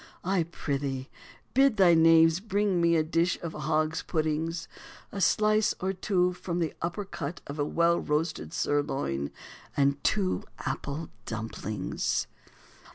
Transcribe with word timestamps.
I 0.23 0.41
prithee 0.45 1.09
bid 1.53 1.77
thy 1.77 1.93
knaves 1.93 2.39
bring 2.39 2.81
me 2.81 2.95
a 2.95 3.03
dish 3.03 3.37
of 3.43 3.53
hog's 3.53 4.01
puddings, 4.01 4.67
a 5.11 5.21
slice 5.21 5.75
or 5.79 5.93
two 5.93 6.33
from 6.33 6.57
the 6.57 6.73
upper 6.81 7.05
cut 7.05 7.39
of 7.45 7.59
a 7.59 7.65
well 7.65 7.99
roasted 7.99 8.51
sirloin, 8.51 9.29
and 9.77 10.03
two 10.03 10.43
apple 10.57 11.09
dumplings." 11.27 12.25